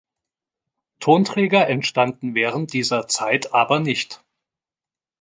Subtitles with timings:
[0.99, 4.23] Tonträger entstanden während dieser Zeit aber nicht.